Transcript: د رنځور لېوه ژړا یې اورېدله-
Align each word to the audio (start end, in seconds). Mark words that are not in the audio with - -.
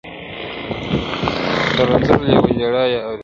د 1.75 1.77
رنځور 1.89 2.21
لېوه 2.27 2.49
ژړا 2.59 2.83
یې 2.91 2.99
اورېدله- 3.03 3.19